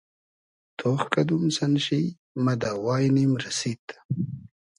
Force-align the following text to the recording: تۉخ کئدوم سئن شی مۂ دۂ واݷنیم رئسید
تۉخ 0.77 1.01
کئدوم 1.13 1.43
سئن 1.55 1.73
شی 1.85 2.03
مۂ 2.43 2.53
دۂ 2.61 2.71
واݷنیم 2.85 3.31
رئسید 3.43 3.85